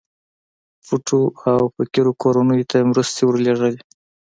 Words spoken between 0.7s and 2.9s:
پټو او فقيرو کورنيو ته يې